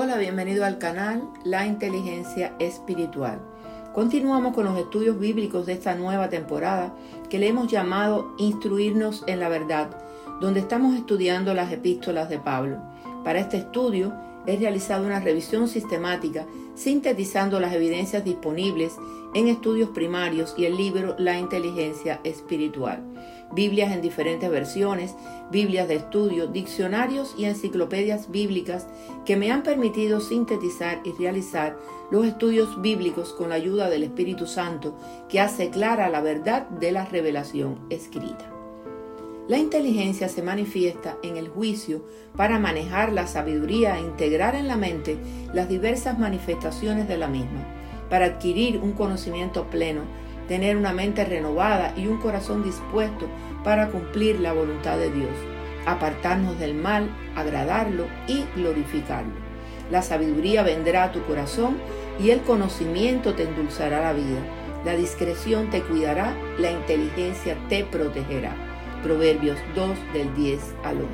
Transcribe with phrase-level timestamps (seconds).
[0.00, 3.40] Hola, bienvenido al canal La Inteligencia Espiritual.
[3.92, 6.94] Continuamos con los estudios bíblicos de esta nueva temporada
[7.28, 9.90] que le hemos llamado Instruirnos en la Verdad,
[10.40, 12.78] donde estamos estudiando las epístolas de Pablo.
[13.24, 14.14] Para este estudio
[14.46, 16.46] he realizado una revisión sistemática
[16.76, 18.94] sintetizando las evidencias disponibles
[19.34, 23.02] en estudios primarios y el libro La inteligencia espiritual.
[23.52, 25.14] Biblias en diferentes versiones,
[25.50, 28.86] Biblias de estudio, diccionarios y enciclopedias bíblicas
[29.24, 31.78] que me han permitido sintetizar y realizar
[32.10, 34.96] los estudios bíblicos con la ayuda del Espíritu Santo
[35.28, 38.52] que hace clara la verdad de la revelación escrita.
[39.48, 42.04] La inteligencia se manifiesta en el juicio
[42.36, 45.16] para manejar la sabiduría e integrar en la mente
[45.54, 47.66] las diversas manifestaciones de la misma,
[48.10, 50.02] para adquirir un conocimiento pleno,
[50.48, 53.26] tener una mente renovada y un corazón dispuesto
[53.62, 55.30] para cumplir la voluntad de Dios,
[55.86, 59.34] apartarnos del mal, agradarlo y glorificarlo.
[59.90, 61.76] La sabiduría vendrá a tu corazón
[62.18, 64.40] y el conocimiento te endulzará la vida.
[64.84, 68.54] La discreción te cuidará, la inteligencia te protegerá.
[69.02, 71.08] Proverbios 2 del 10 al 11.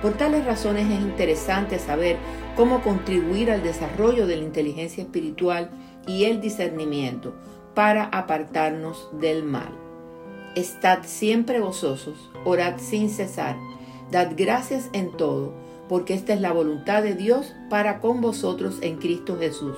[0.00, 2.16] Por tales razones es interesante saber
[2.56, 5.70] cómo contribuir al desarrollo de la inteligencia espiritual
[6.06, 7.34] y el discernimiento
[7.74, 9.72] para apartarnos del mal.
[10.54, 13.56] Estad siempre gozosos, orad sin cesar,
[14.10, 15.54] dad gracias en todo,
[15.88, 19.76] porque esta es la voluntad de Dios para con vosotros en Cristo Jesús.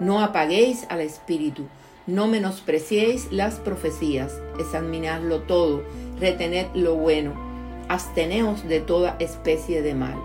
[0.00, 1.64] No apaguéis al Espíritu,
[2.06, 5.82] no menospreciéis las profecías, examinadlo todo,
[6.20, 7.34] retened lo bueno,
[7.88, 10.16] absteneos de toda especie de mal.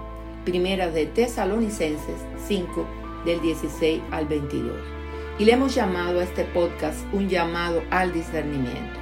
[0.46, 2.86] Primera de Tesalonicenses 5
[3.26, 5.01] del 16 al 22.
[5.40, 9.00] Y le hemos llamado a este podcast un llamado al discernimiento.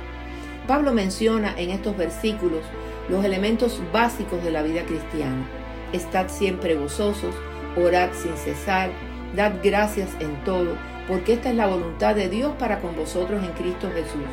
[0.67, 2.61] Pablo menciona en estos versículos
[3.09, 5.45] los elementos básicos de la vida cristiana.
[5.94, 7.33] Estad siempre gozosos,
[7.75, 8.91] orad sin cesar,
[9.36, 10.75] dad gracias en todo,
[11.08, 14.30] porque esta es la voluntad de Dios para con vosotros en Cristo Jesús.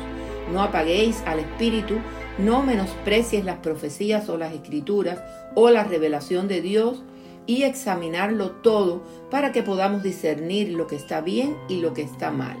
[0.53, 1.95] No apaguéis al Espíritu,
[2.37, 5.19] no menosprecies las profecías o las escrituras
[5.55, 7.03] o la revelación de Dios
[7.47, 12.29] y examinarlo todo para que podamos discernir lo que está bien y lo que está
[12.29, 12.57] mal.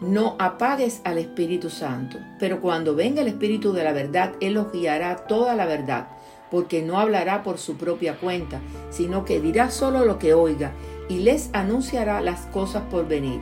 [0.00, 4.70] No apagues al Espíritu Santo, pero cuando venga el Espíritu de la verdad, Él os
[4.70, 6.08] guiará toda la verdad,
[6.50, 8.60] porque no hablará por su propia cuenta,
[8.90, 10.72] sino que dirá solo lo que oiga
[11.08, 13.40] y les anunciará las cosas por venir.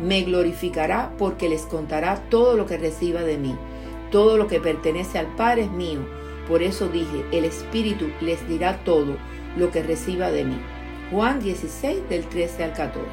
[0.00, 3.54] Me glorificará porque les contará todo lo que reciba de mí.
[4.10, 6.00] Todo lo que pertenece al Padre es mío.
[6.48, 9.16] Por eso dije, el Espíritu les dirá todo
[9.56, 10.56] lo que reciba de mí.
[11.10, 13.08] Juan 16 del 13 al 14.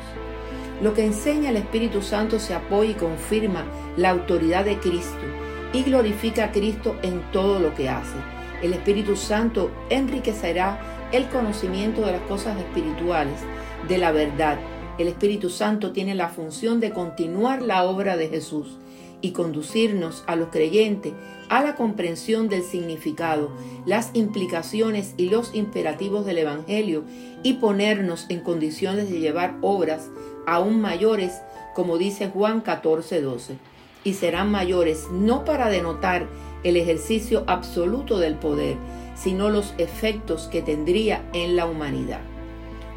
[0.82, 3.66] Lo que enseña el Espíritu Santo se apoya y confirma
[3.98, 5.26] la autoridad de Cristo
[5.74, 8.18] y glorifica a Cristo en todo lo que hace.
[8.62, 10.80] El Espíritu Santo enriquecerá
[11.12, 13.40] el conocimiento de las cosas espirituales
[13.88, 14.59] de la verdad.
[14.98, 18.78] El Espíritu Santo tiene la función de continuar la obra de Jesús
[19.22, 21.13] y conducirnos a los creyentes
[21.50, 23.51] a la comprensión del significado,
[23.85, 27.03] las implicaciones y los imperativos del Evangelio
[27.44, 30.09] y ponernos en condiciones de llevar obras
[30.45, 31.33] aún mayores,
[31.73, 33.57] como dice Juan 14:12,
[34.03, 36.28] y serán mayores no para denotar
[36.63, 38.78] el ejercicio absoluto del poder,
[39.16, 42.22] sino los efectos que tendría en la humanidad.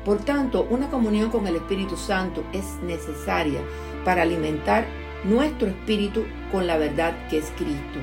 [0.04, 3.60] Por tanto, una comunión con el Espíritu Santo es necesaria
[4.04, 4.86] para alimentar
[5.24, 7.98] nuestro espíritu con la verdad que es Cristo.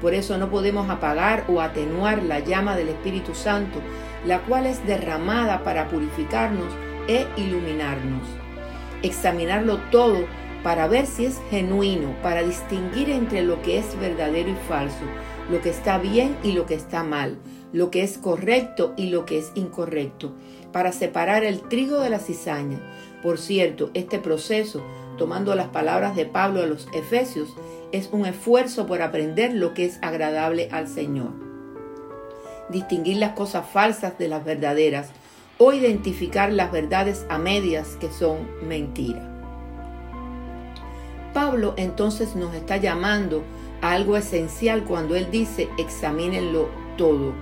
[0.00, 3.80] Por eso no podemos apagar o atenuar la llama del Espíritu Santo,
[4.26, 6.72] la cual es derramada para purificarnos
[7.06, 8.22] e iluminarnos.
[9.02, 10.26] Examinarlo todo
[10.62, 15.04] para ver si es genuino, para distinguir entre lo que es verdadero y falso,
[15.50, 17.38] lo que está bien y lo que está mal,
[17.72, 20.32] lo que es correcto y lo que es incorrecto,
[20.72, 22.78] para separar el trigo de la cizaña.
[23.22, 24.82] Por cierto, este proceso,
[25.16, 27.54] tomando las palabras de Pablo a los Efesios,
[27.92, 31.30] es un esfuerzo por aprender lo que es agradable al Señor.
[32.68, 35.10] Distinguir las cosas falsas de las verdaderas
[35.58, 39.28] o identificar las verdades a medias que son mentiras.
[41.32, 43.42] Pablo entonces nos está llamando
[43.80, 47.32] a algo esencial cuando él dice examínenlo todo.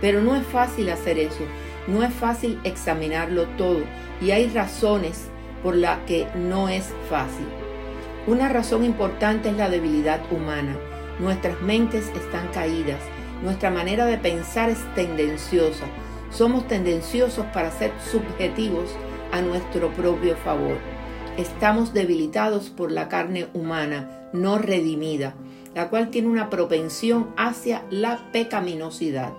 [0.00, 1.44] Pero no es fácil hacer eso,
[1.86, 3.82] no es fácil examinarlo todo
[4.20, 5.28] y hay razones
[5.62, 7.46] por las que no es fácil.
[8.26, 10.76] Una razón importante es la debilidad humana.
[11.18, 13.00] Nuestras mentes están caídas,
[13.42, 15.84] nuestra manera de pensar es tendenciosa.
[16.30, 18.90] Somos tendenciosos para ser subjetivos
[19.32, 20.78] a nuestro propio favor.
[21.36, 25.34] Estamos debilitados por la carne humana, no redimida,
[25.74, 29.32] la cual tiene una propensión hacia la pecaminosidad.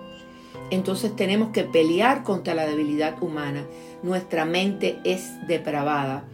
[0.70, 3.64] entonces tenemos que pelear contra la debilidad humana.
[4.04, 6.24] Nuestra mente es depravada,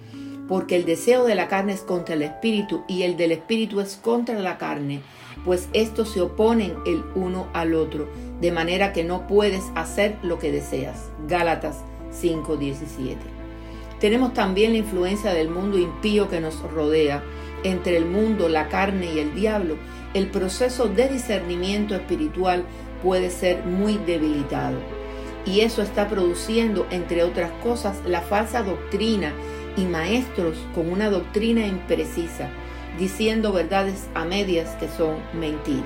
[0.48, 3.94] porque el deseo de la carne es contra el espíritu y el del espíritu es
[3.94, 5.02] contra la carne,
[5.44, 8.08] pues estos se oponen el uno al otro,
[8.40, 11.12] de manera que no puedes hacer lo que deseas.
[11.28, 13.18] Gálatas 5:17.
[14.00, 17.22] Tenemos también la influencia del mundo impío que nos rodea,
[17.62, 19.76] entre el mundo, la carne y el diablo.
[20.12, 22.64] El proceso de discernimiento espiritual
[23.00, 24.99] puede ser muy debilitado.
[25.50, 29.32] Y eso está produciendo, entre otras cosas, la falsa doctrina
[29.76, 32.48] y maestros con una doctrina imprecisa,
[33.00, 35.82] diciendo verdades a medias que son mentiras.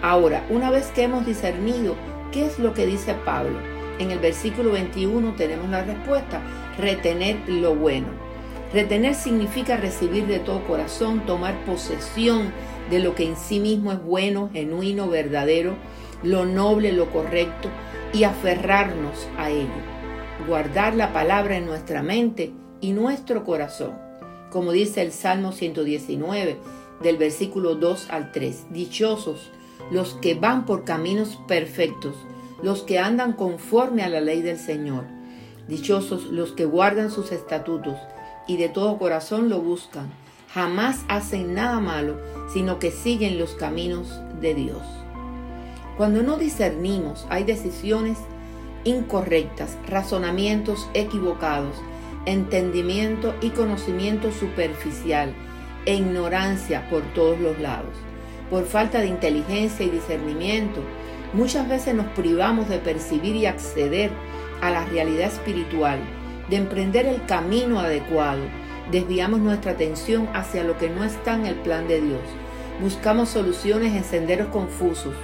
[0.00, 1.96] Ahora, una vez que hemos discernido
[2.32, 3.58] qué es lo que dice Pablo,
[3.98, 6.40] en el versículo 21 tenemos la respuesta,
[6.78, 8.08] retener lo bueno.
[8.72, 12.50] Retener significa recibir de todo corazón, tomar posesión
[12.88, 15.74] de lo que en sí mismo es bueno, genuino, verdadero,
[16.22, 17.68] lo noble, lo correcto
[18.12, 19.68] y aferrarnos a ello.
[20.46, 23.92] Guardar la palabra en nuestra mente y nuestro corazón.
[24.50, 26.58] Como dice el Salmo 119
[27.02, 28.66] del versículo 2 al 3.
[28.70, 29.50] Dichosos
[29.90, 32.14] los que van por caminos perfectos,
[32.62, 35.04] los que andan conforme a la ley del Señor.
[35.68, 37.96] Dichosos los que guardan sus estatutos
[38.46, 40.10] y de todo corazón lo buscan.
[40.52, 42.18] Jamás hacen nada malo,
[42.52, 44.82] sino que siguen los caminos de Dios.
[45.96, 48.16] Cuando no discernimos, hay decisiones
[48.84, 51.76] incorrectas, razonamientos equivocados,
[52.24, 55.34] entendimiento y conocimiento superficial
[55.84, 57.94] e ignorancia por todos los lados.
[58.48, 60.80] Por falta de inteligencia y discernimiento,
[61.34, 64.10] muchas veces nos privamos de percibir y acceder
[64.62, 65.98] a la realidad espiritual,
[66.48, 68.42] de emprender el camino adecuado.
[68.90, 72.22] Desviamos nuestra atención hacia lo que no está en el plan de Dios.
[72.80, 75.14] Buscamos soluciones en senderos confusos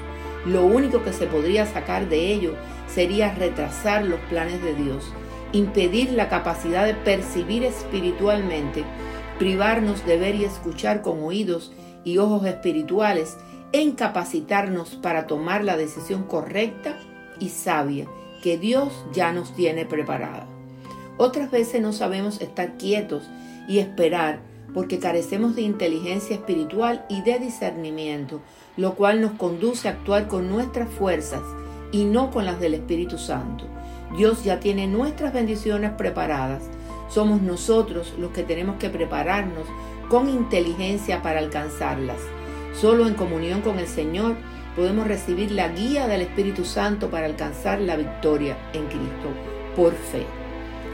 [0.48, 2.54] lo único que se podría sacar de ello
[2.86, 5.04] sería retrasar los planes de Dios,
[5.52, 8.84] impedir la capacidad de percibir espiritualmente,
[9.38, 11.72] privarnos de ver y escuchar con oídos
[12.04, 13.36] y ojos espirituales
[13.72, 16.98] e incapacitarnos para tomar la decisión correcta
[17.38, 18.06] y sabia
[18.42, 20.46] que Dios ya nos tiene preparada.
[21.18, 23.28] Otras veces no sabemos estar quietos
[23.68, 24.40] y esperar
[24.72, 28.40] porque carecemos de inteligencia espiritual y de discernimiento,
[28.78, 31.42] lo cual nos conduce a actuar con nuestras fuerzas
[31.90, 33.64] y no con las del Espíritu Santo.
[34.16, 36.62] Dios ya tiene nuestras bendiciones preparadas.
[37.10, 39.66] Somos nosotros los que tenemos que prepararnos
[40.08, 42.18] con inteligencia para alcanzarlas.
[42.72, 44.36] Solo en comunión con el Señor
[44.76, 49.28] podemos recibir la guía del Espíritu Santo para alcanzar la victoria en Cristo
[49.74, 50.24] por fe.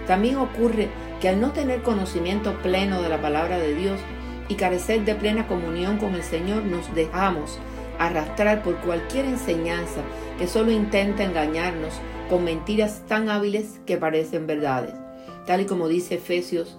[0.06, 0.88] También ocurre
[1.20, 4.00] que al no tener conocimiento pleno de la palabra de Dios
[4.48, 7.58] y carecer de plena comunión con el Señor, nos dejamos
[7.98, 10.02] arrastrar por cualquier enseñanza
[10.38, 11.94] que solo intenta engañarnos
[12.28, 14.94] con mentiras tan hábiles que parecen verdades,
[15.46, 16.78] tal y como dice Efesios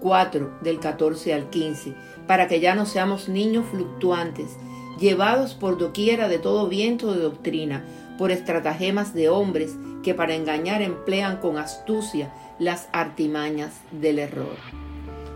[0.00, 1.94] 4 del 14 al 15,
[2.26, 4.56] para que ya no seamos niños fluctuantes,
[4.98, 7.84] llevados por doquiera de todo viento de doctrina,
[8.18, 14.83] por estratagemas de hombres que para engañar emplean con astucia las artimañas del error.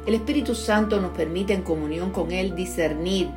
[0.08, 3.28] El Espíritu Santo nos permite en comunión con Él discernir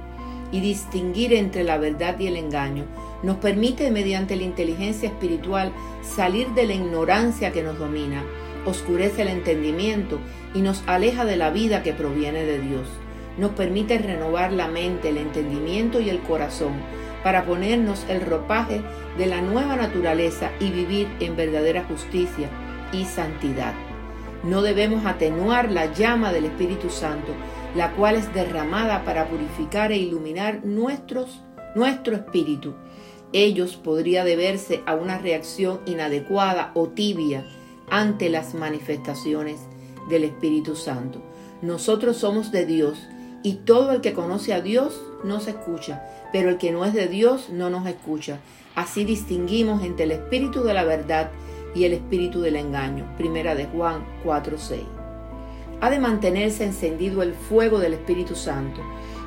[0.53, 2.85] y distinguir entre la verdad y el engaño.
[3.23, 8.23] Nos permite mediante la inteligencia espiritual salir de la ignorancia que nos domina,
[8.65, 10.19] oscurece el entendimiento
[10.53, 12.87] y nos aleja de la vida que proviene de Dios.
[13.37, 16.71] Nos permite renovar la mente, el entendimiento y el corazón
[17.21, 18.81] para ponernos el ropaje
[19.17, 22.47] de la nueva naturaleza y vivir en verdadera justicia
[22.93, 23.73] y santidad.
[24.43, 27.31] No debemos atenuar la llama del Espíritu Santo,
[27.75, 31.41] la cual es derramada para purificar e iluminar nuestros,
[31.75, 32.73] nuestro espíritu.
[33.33, 37.45] Ellos podría deberse a una reacción inadecuada o tibia
[37.89, 39.59] ante las manifestaciones
[40.09, 41.21] del Espíritu Santo.
[41.61, 42.97] Nosotros somos de Dios
[43.43, 47.07] y todo el que conoce a Dios nos escucha, pero el que no es de
[47.07, 48.39] Dios no nos escucha.
[48.75, 51.29] Así distinguimos entre el espíritu de la verdad
[51.73, 53.05] y el espíritu del engaño.
[53.17, 54.81] Primera de Juan 4:6.
[55.81, 58.81] Ha de mantenerse encendido el fuego del Espíritu Santo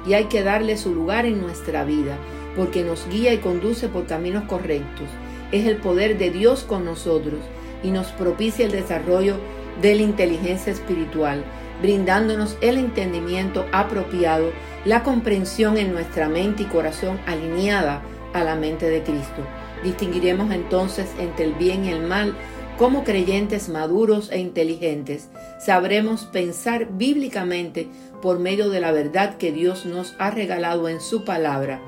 [0.07, 2.17] y hay que darle su lugar en nuestra vida,
[2.57, 5.09] porque nos guía y conduce por caminos correctos.
[5.51, 7.41] Es el poder de Dios con nosotros
[7.83, 9.37] y nos propicia el desarrollo
[9.83, 11.45] de la inteligencia espiritual,
[11.83, 14.51] brindándonos el entendimiento apropiado,
[14.85, 19.43] la comprensión en nuestra mente y corazón alineada a la mente de Cristo.
[19.85, 22.35] Distinguiremos entonces entre el bien y el mal
[22.79, 25.29] como creyentes maduros e inteligentes.
[25.61, 27.89] Sabremos pensar bíblicamente
[28.21, 31.81] por medio de la verdad que Dios nos ha regalado en su palabra.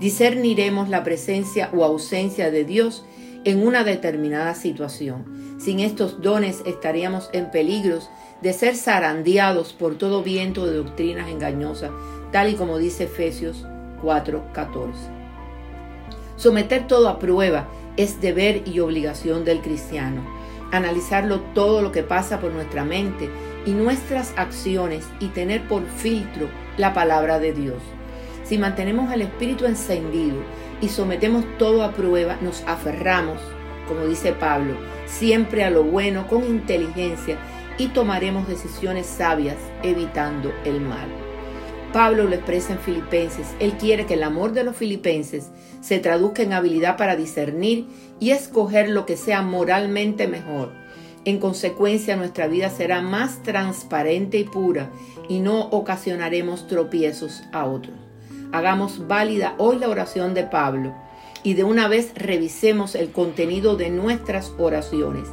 [0.00, 3.04] Discerniremos la presencia o ausencia de Dios
[3.44, 5.58] en una determinada situación.
[5.60, 11.92] Sin estos dones estaríamos en peligros de ser zarandeados por todo viento de doctrinas engañosas,
[12.32, 13.64] tal y como dice Efesios
[14.02, 15.21] 4:14.
[16.42, 20.26] Someter todo a prueba es deber y obligación del cristiano.
[20.72, 23.30] Analizarlo todo lo que pasa por nuestra mente
[23.64, 27.80] y nuestras acciones y tener por filtro la palabra de Dios.
[28.42, 30.38] Si mantenemos el espíritu encendido
[30.80, 33.38] y sometemos todo a prueba, nos aferramos,
[33.86, 34.74] como dice Pablo,
[35.06, 37.38] siempre a lo bueno con inteligencia
[37.78, 41.21] y tomaremos decisiones sabias evitando el mal.
[41.92, 43.46] Pablo lo expresa en Filipenses.
[43.60, 45.50] Él quiere que el amor de los filipenses
[45.82, 47.86] se traduzca en habilidad para discernir
[48.18, 50.72] y escoger lo que sea moralmente mejor.
[51.24, 54.90] En consecuencia, nuestra vida será más transparente y pura
[55.28, 57.94] y no ocasionaremos tropiezos a otros.
[58.52, 60.94] Hagamos válida hoy la oración de Pablo
[61.42, 65.28] y de una vez revisemos el contenido de nuestras oraciones.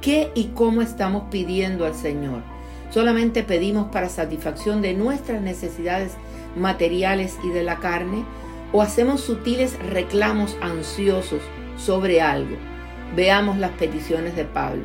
[0.00, 2.42] ¿Qué y cómo estamos pidiendo al Señor?
[2.90, 6.14] Solamente pedimos para satisfacción de nuestras necesidades
[6.56, 8.24] materiales y de la carne
[8.72, 11.40] o hacemos sutiles reclamos ansiosos
[11.76, 12.56] sobre algo.
[13.14, 14.84] Veamos las peticiones de Pablo.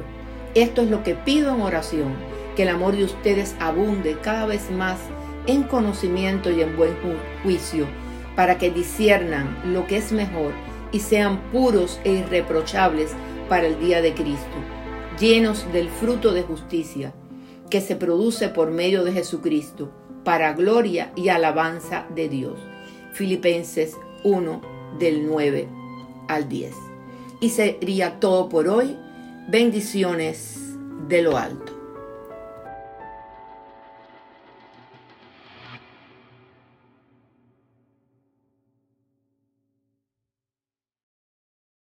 [0.53, 2.13] Esto es lo que pido en oración,
[2.55, 4.99] que el amor de ustedes abunde cada vez más
[5.47, 6.95] en conocimiento y en buen
[7.43, 7.87] juicio,
[8.35, 10.53] para que disiernan lo que es mejor
[10.91, 13.11] y sean puros e irreprochables
[13.49, 14.55] para el día de Cristo,
[15.19, 17.13] llenos del fruto de justicia
[17.69, 19.91] que se produce por medio de Jesucristo,
[20.23, 22.59] para gloria y alabanza de Dios.
[23.13, 24.61] Filipenses 1
[24.99, 25.67] del 9
[26.27, 26.73] al 10.
[27.39, 28.97] Y sería todo por hoy.
[29.47, 30.59] Bendiciones
[31.07, 31.74] de lo alto.